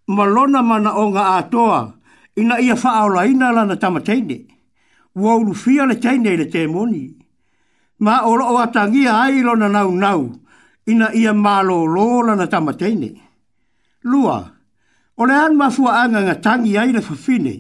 [0.08, 1.82] lona mana o ngā atoa,
[2.36, 4.44] ina ia wha aula ina lana tamateine,
[5.16, 7.08] wau lufia le teine le temoni.
[7.08, 7.17] Te
[8.00, 10.22] ma oro o atangi ai lo na nau nau
[10.92, 13.10] ina ia malo lo la na tamateine
[14.10, 14.38] lua
[15.20, 17.56] o le an mafua anga nga tangi ai le fafine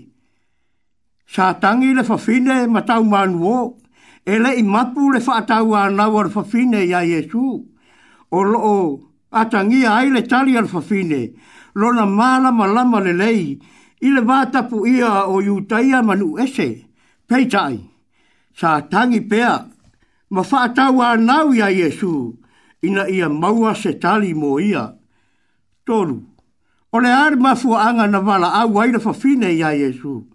[1.33, 3.77] sa tangi le fafine ma tau manu o
[4.21, 7.45] e le i mapu le fa atau anau al fafine ia Yesu
[8.29, 8.65] o lo
[9.41, 11.21] atangi ai le tali al fafine
[11.79, 13.43] lo na mala malama le lei
[14.05, 16.69] i le vātapu ia o iutaia manu ese
[17.27, 17.75] peitai
[18.59, 19.53] sa tangi pea
[20.30, 22.36] ma whaatau anau ia Iesu,
[22.84, 24.93] ina ia maua se tali mo ia.
[25.88, 26.19] Tolu,
[26.91, 30.25] o le ari mafu anga na wala au aira fa fine ia Iesu.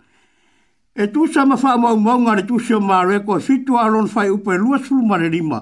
[0.97, 4.07] E tu sa ma wha mau mau ngare tu sio mare ko e fitu alon
[4.09, 5.61] fai upe lua sulu mare lima.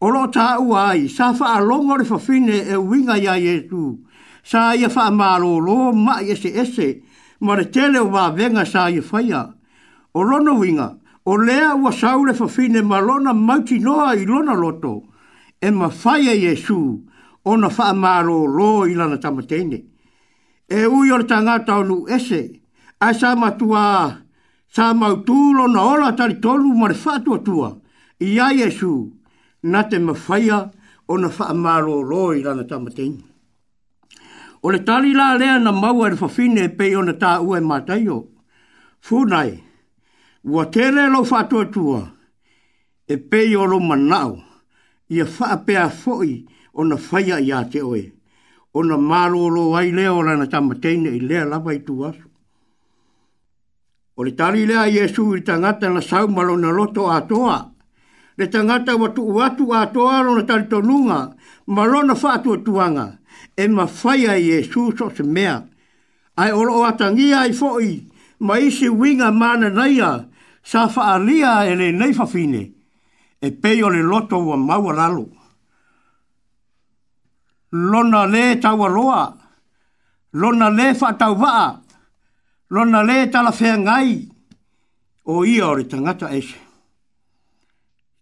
[0.00, 3.98] O lo ta au ai, sa wha alongo le fa fine e winga ia Iesu.
[4.42, 7.02] Sa ia wha maro lo ma iese ese,
[7.40, 9.54] ma re tele o wa venga sa ia faya.
[10.14, 15.02] O lono winga o lea ua saule fafine ma lona mauti noa i lona loto,
[15.60, 17.02] e ma faya Yesu,
[17.44, 19.84] o na faa maro lo ilana tamatene.
[20.68, 22.60] E ui ora tangata onu ese,
[23.00, 24.18] a sa matua,
[24.68, 27.76] sa mautulo na ola tari tolu mare fatua tua,
[28.20, 29.10] i a Yesu,
[29.64, 30.70] na te ma faya,
[31.08, 33.20] o na faa maro lo ilana tamatene.
[34.62, 38.28] O le tali la lea na maua e fafine pe o na ta ue mataio,
[39.00, 39.64] funai, funai,
[40.44, 42.10] Ua tere lo fatua tua,
[43.06, 44.40] e pei o lo manao,
[45.10, 45.90] i a faa pea
[46.72, 48.10] o na faya i te oe,
[48.72, 52.14] o na maro o wai leo la na tamateine i lea lava i tua.
[54.16, 57.70] O le tari lea Iesu i tangata na saumalo na loto atoa,
[58.38, 61.36] le tangata watu uatu atoa lo na tari tonunga,
[61.66, 63.18] malo na faa tuanga,
[63.56, 65.60] e ma faya Iesu so se mea,
[66.38, 68.06] ai o atangia i foi,
[68.40, 70.26] ma isi winga mana naia, ai
[70.62, 72.72] sa faalia e le nei fafine,
[73.38, 75.28] e pei le loto ua maua lalo.
[77.72, 79.36] Lona le taua roa,
[80.32, 81.80] lona le fatau vaa,
[82.68, 84.28] lona le tala fea ngai,
[85.22, 86.58] o ia o le tangata ese.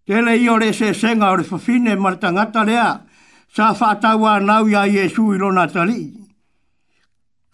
[0.05, 3.05] Tele ia ore se senga o le fafine ma le tangata lea,
[3.49, 6.13] sa fatau a nau ia Iesu i lona tali.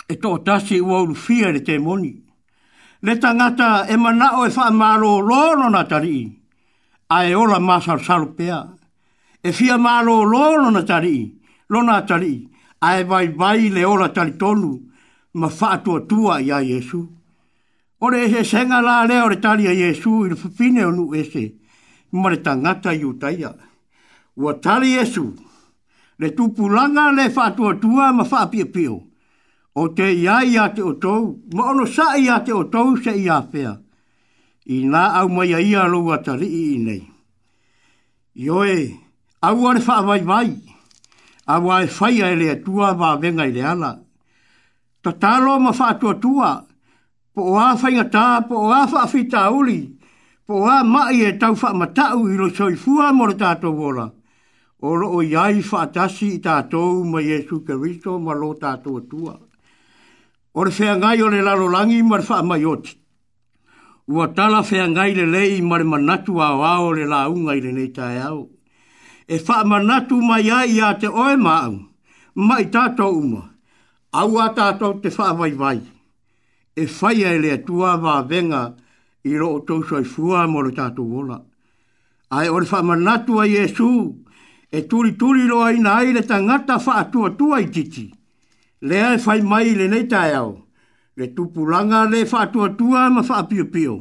[0.06, 2.23] E tō tasi ua ulu fia le te moni
[3.04, 6.38] le tangata e mana o e wha maro lono na tari i.
[7.10, 8.58] A e ola masar salpea.
[8.64, 8.74] pea.
[9.42, 11.38] E fia maro lono na tari i.
[11.68, 12.48] Lona tari i.
[12.80, 14.70] A e vai vai le ola tari tonu.
[15.32, 17.00] Ma wha tua tua i a Jesu.
[18.00, 20.90] O le e senga la le o le tari a Jesu i le fapine o
[20.90, 21.44] nu ese.
[22.08, 23.54] Ma le tangata i utaia.
[24.36, 25.34] Ua tari Jesu.
[26.16, 29.12] Le tupulanga le wha tua tua ma wha pio
[29.74, 33.40] o te iai a te otou, ma ono sa'i a te otou se i a
[33.42, 33.72] fea.
[34.70, 37.02] I nā au mai a ia lo ata i nei.
[38.34, 38.76] Ioe,
[39.42, 40.50] au are wha vai vai,
[41.46, 43.98] au ae whai a ele tua vā venga ele ana.
[45.02, 46.52] Ta tālo ma wha atua tua,
[47.34, 49.80] po o a whai ngatā, po o a wha a whita uli,
[50.46, 53.74] po o a mai e tau wha matau i lo soi fua mo le tātou
[53.74, 54.06] wola.
[54.86, 59.34] O lo o iai wha atasi i tātou ma Jesu Kristo ma lo tātou tua
[60.54, 62.96] o le whiangai o le larolangi ma le whaamai oti.
[64.08, 67.88] Ua tala whiangai le lei ma le manatu a wao le launga i le nei
[67.90, 68.48] tae au.
[69.26, 71.72] E whaamanatu mai a i a te oe maau,
[72.34, 73.42] mai tātou uma,
[74.12, 75.80] au a tātou te whaamai vai.
[76.74, 78.62] E whai e le atua wā venga
[79.26, 81.38] i ro o tau soi fua mo le tātou wola.
[82.30, 83.90] Ai o le whaamanatu a Jesu,
[84.74, 88.12] e turi turi roa i nai le tangata whaatua tua i titi
[88.88, 90.50] le ai fai mai le nei tai au.
[91.18, 93.94] Le tupuranga le whātua tua ma whāpio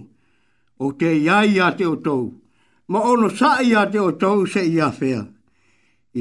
[0.79, 2.25] O te iai a te o tau.
[2.89, 5.21] Ma ono sai a te o tau se i a whea.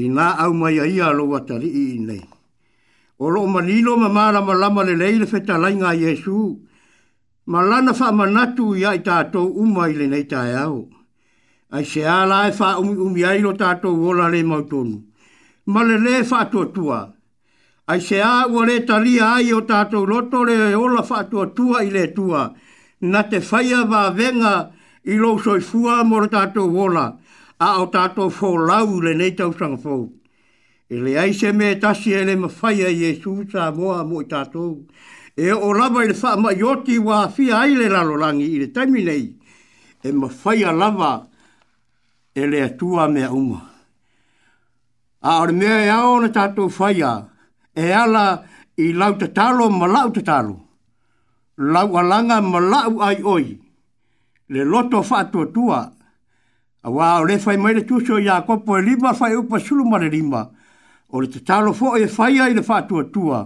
[0.01, 2.23] I nā au mai a ia lo watari i nei.
[3.19, 6.39] O lo ma nilo ma māra ma lama le lei le whetā lai ngā Jesu.
[7.51, 10.85] Ma lana wha ma natu i ai tātou umai le nei tai au.
[11.75, 15.01] Ai se ala e wha umi umi ai lo tātou wola le mautonu.
[15.67, 17.01] Ma le le wha tua tua
[17.87, 21.89] ai se a ua le talia ai o tātou loto le ola whātua tua i
[21.91, 22.45] le tua,
[23.01, 24.71] na te whaia wā venga
[25.03, 27.09] i lo soi fua mo le tātou wola,
[27.59, 30.11] a o tātou fō lau le nei tau sangafou.
[30.91, 34.29] E le ai se me tasi e le mawhaia i e sūsa moa mo i
[34.31, 34.77] tātou,
[35.35, 38.71] e o lava i le wha ma ioti wā fia ai le lalorangi i le
[38.71, 39.27] taimi nei,
[40.01, 41.27] e mawhaia lava
[42.33, 43.59] e le tua mea uma.
[45.23, 47.13] A ar mea e au na tātou whaia,
[47.75, 48.43] e ala
[48.77, 50.55] i lau te talo ma lau te talo.
[51.57, 53.57] Lau alanga ma lau ai oi.
[54.49, 55.81] Le loto whātua tua.
[56.83, 59.85] A wā o le whai maile tūsio i a kopo e lima whai upa sulu
[59.85, 60.49] mare lima.
[61.09, 63.45] O le te talo fō e fai ai le whātua tua.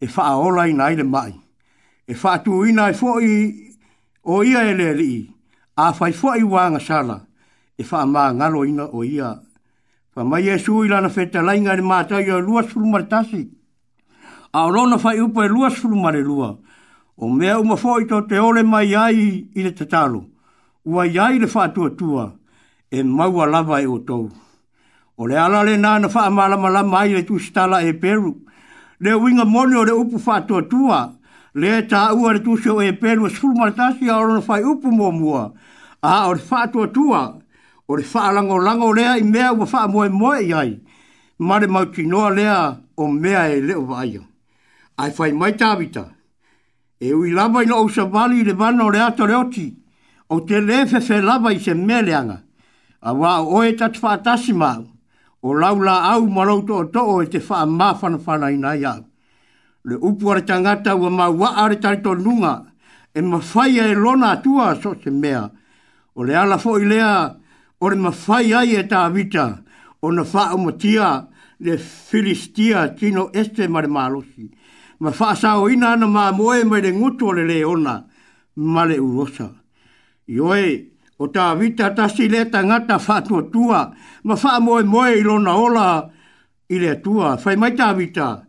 [0.00, 1.32] E faa ola i nai le mai.
[2.06, 3.34] E whātu i nai e fō i
[4.26, 5.10] o ia e le li.
[5.78, 7.22] A fai fō i wānga sala.
[7.78, 9.02] E faa maa ngalo ina o ia.
[9.02, 9.36] O ia.
[10.18, 13.48] Pa mai Yesu i lana feta lainga ni mata o lua surumare tasi.
[14.52, 16.58] A rona fai upa e lua surumare lua.
[17.16, 20.24] O mea umafo i te ole mai ai i le tatalo.
[20.84, 22.32] Ua iai le whātua tua
[22.90, 24.28] e maua lava e o tou.
[25.18, 28.34] O le ala le nāna wha amala malama ai le tūsitala e peru.
[28.98, 31.12] Le winga moni o le upu whātua tua.
[31.54, 35.12] Le ta ua le tūsio e peru e surumare tasi a rona fai upu mua
[35.14, 35.52] mua.
[36.02, 37.37] A o le whātua tua
[37.88, 40.78] o le wha lango lango lea i mea ua wha moe moe i ai.
[41.38, 44.04] Mare mau kinoa lea o mea e leo wa
[44.98, 46.10] Ai whai mai tāwita.
[47.00, 49.76] E ui lava i lo ousa wali le vano le ato le oti.
[50.30, 52.42] O te lefe fe lava i se mea leanga.
[53.00, 54.84] A wā o e tatu whaatasi mau.
[55.42, 59.04] O laula au marau to o to e te wha mawhana whana i au.
[59.84, 62.66] Le upu are tangata ua mau wa are tarito nunga.
[63.14, 65.48] E mawhai e lona atua so se mea.
[66.16, 67.36] O le ala fo i lea
[67.80, 69.44] o le mawhai ai e tā vita
[70.02, 71.26] o na wha umatia
[71.60, 74.50] le Filistia tino este ma le malosi.
[75.00, 78.04] Ma wha sa o ina ana mā moe mai le ngutu o le le ona
[78.56, 79.50] ma le urosa.
[80.26, 83.80] Ioe, o tā vita ta si le ta ngata wha tua tua,
[84.24, 85.86] ma wha moe moe i lona ola
[86.68, 87.36] i le tua.
[87.38, 88.42] Fai mai tā vita,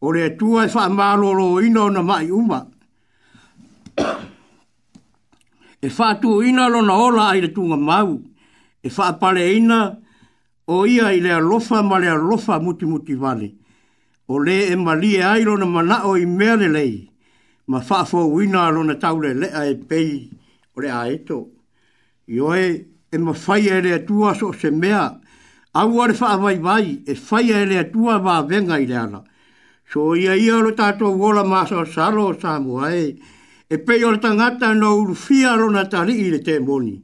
[0.00, 2.62] o le tua e wha mālolo ina o na mai uma.
[5.86, 8.14] e wha tu ina lo na ola i le tunga mau
[8.86, 9.98] e whaapare ina
[10.66, 13.48] o ia i lea lofa ma lea lofa muti muti vale
[14.28, 17.08] O le e mali e ailo na mana o i mea le lei,
[17.68, 20.30] ma whaafo wina alo na taule le a e pei
[20.74, 21.38] o le aeto.
[22.26, 22.64] Ioe
[23.08, 25.06] e ma fai e lea tua so se mea,
[25.78, 29.22] au are whaavai vai e fai e lea tua va venga i lea la.
[29.92, 33.14] So ia ia lo tato wola maso salo sa muae,
[33.70, 36.98] e pei o le tangata na urufia alo na tari i le te moni.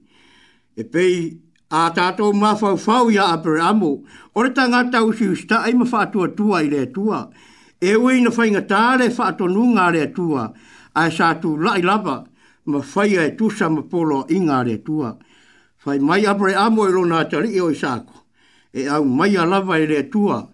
[0.74, 1.38] E pei
[1.72, 4.04] a tato ma fau fau ya apere amu.
[4.34, 6.86] Ore ta ngata usi usta ai ma fatu atua i le
[7.80, 10.52] E ui na fai ngata le fatu nu ngā le atua.
[10.94, 12.24] Ai sa tu lai lapa
[12.66, 15.16] ma fai e tusa ma polo i ngā le atua.
[15.78, 18.26] Fai mai apere amu e lo nātari i oi sako.
[18.70, 20.46] E au mai a lava ile tua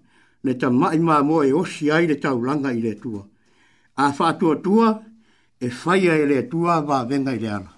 [0.45, 0.61] le atua.
[0.71, 4.07] ta mai ma mo e osi ai le tau langa ile tua atua.
[4.07, 5.03] A fatu atua
[5.59, 7.78] e fai e le atua va venga i ala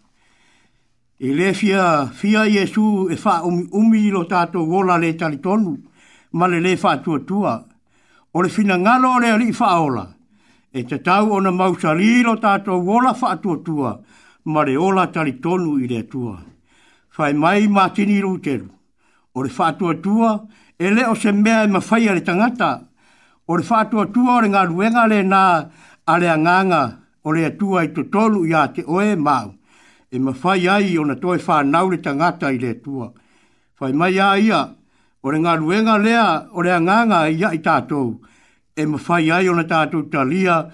[1.23, 5.39] e le fia fia Jesu e fa um, umi umi lo tato gola le tali
[6.31, 7.63] ma le le fa tua tua
[8.33, 10.17] o le fina ngalo le ali fa ola
[10.73, 14.01] e te tau ona mausali lo tato gola fa tua tua
[14.45, 16.43] ma le ola tali tonu i le tua
[17.09, 18.69] fai mai matini ruteru
[19.35, 20.43] o le fa tua tua
[20.79, 22.89] e le o se mea e mawhai le tangata
[23.45, 25.69] o le fa tua tua o le ngā ruenga le nā
[26.07, 26.83] a le anganga
[27.21, 29.53] o le atua i to tolu i a te oe mau
[30.11, 33.13] e mawhai ai o na toi whanau le tangata i le tua.
[33.79, 34.61] Whai mai a ia,
[35.23, 38.19] o re ngā ruenga lea, o re anganga ia i tātou,
[38.77, 40.67] e mawhai ai o na tātou talia,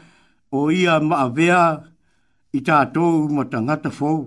[0.51, 1.82] o ia maavea
[2.57, 4.24] i tātou ma tangata fōu.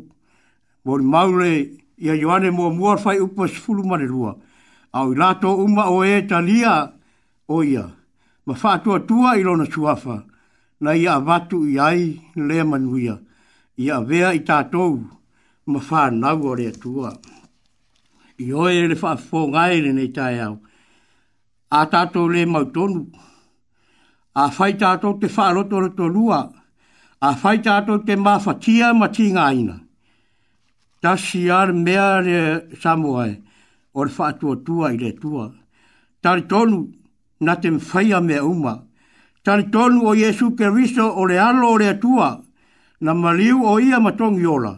[0.85, 1.51] Mō ni maure,
[1.99, 4.37] ia Ioane mō mua whai upa e sifulu mare rua,
[4.93, 6.93] au i lato uma o e talia,
[7.49, 7.89] o ia,
[8.45, 10.21] ma whātua tua i rona suafa,
[10.79, 13.17] na ia avatu i ai, lea manuia
[13.83, 14.97] ia vea i tātou
[15.71, 17.13] ma whānau o rea tua.
[18.43, 20.57] I oe le whaafo ngaere nei tai au.
[21.71, 23.05] A tātou le mautonu.
[24.35, 26.41] A whai tātou te whaaroto le to lua.
[27.21, 29.77] A whai tātou te mawhatia ma tī ngāina.
[31.01, 32.41] Ta si ar mea re
[32.83, 33.31] samuai
[33.93, 35.47] o le whaatua tua i rea tua.
[36.21, 36.83] Tari tonu
[37.39, 38.75] na te mwhaia mea uma.
[39.45, 41.63] Tari tonu o Jesu Keriso o le alo o rea tua.
[41.63, 42.29] Tari tonu o Jesu Keriso o le alo o rea tua
[43.01, 44.73] na maliu o ia matongi ola.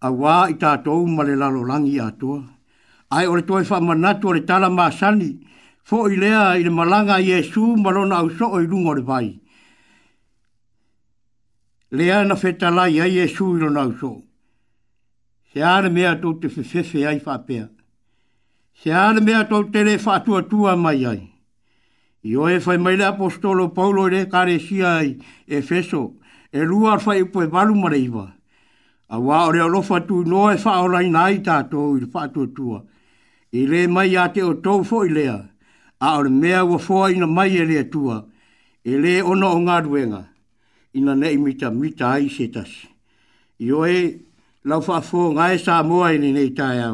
[0.00, 2.40] A wā i tātou ma lalo langi atua.
[3.10, 5.30] Ai ole toi wha manatu ole tala māsani,
[5.84, 9.38] fo i lea i le malanga i esu malona au so i lungo le vai.
[11.90, 14.12] Lea na feta lai ai esu i lona au so.
[15.52, 17.68] Se ane mea tō te fefefe ai wha pēr.
[18.80, 19.98] Se ane mea tō te le
[20.48, 21.20] tua mai ai.
[22.22, 25.16] I oe fai maile apostolo Paulo e kare sia i
[25.46, 26.16] Efeso,
[26.52, 28.34] e rua fai upoe varu mare iwa.
[29.08, 32.82] A wā ore alofa tu no e wha nai tātou i whātua tua.
[33.52, 35.48] I re mai a te o tau fo i lea,
[35.98, 38.22] a ore mea ua fōa ina mai e lea tua,
[38.84, 40.26] e le ona o ngā ruenga,
[40.94, 42.86] ina nei mita mita ai se tasi.
[43.58, 44.20] I oe
[44.64, 46.84] lau wha fō ngai sā moa i nei tai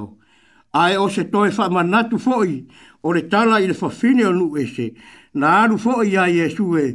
[0.76, 2.66] Ai o se toi wha manatu fōi,
[3.06, 4.88] o le tala i le fafine o nu ese,
[5.38, 6.86] na alu fo i a Yesu e,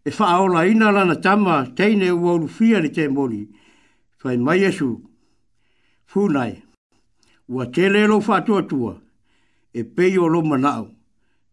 [0.00, 3.42] e wha aola ina lana tama teine ua urufia ni te mori.
[4.16, 4.88] Fai mai Yesu,
[6.06, 6.62] funai,
[7.48, 8.94] ua te lelo wha tua
[9.74, 10.88] e pei o lo manao,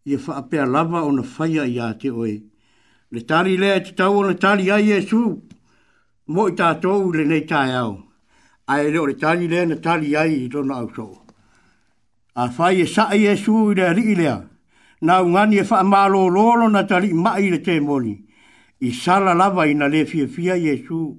[0.06, 2.40] i e wha pea lava o na whaia i a te oe.
[3.12, 5.20] Le tari lea te tau o le tari a Yesu,
[6.32, 8.00] mo i tātou le nei tai au.
[8.72, 11.25] Ai leo le tari a na tari ai i tona au soo
[12.38, 14.40] a fai e sae e su i rea rii lea,
[15.02, 18.26] na ungani e wha amalo lolo na tari mai le te moni,
[18.80, 21.16] i sala lava i na le fia fia i e su,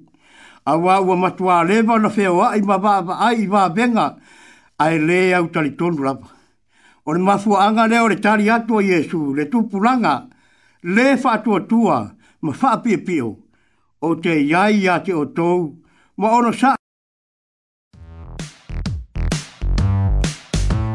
[0.65, 4.15] a wāua matua lewa na whea wa i mabava ai i vabenga,
[4.77, 6.29] a e le au tari tonu lava.
[7.07, 10.27] O le mafua anga leo le tari atua i e su, le tupulanga,
[10.83, 13.37] le wha tua tua, ma wha pio,
[14.01, 15.81] o te iai a te o tou,
[16.17, 16.76] ma ono sa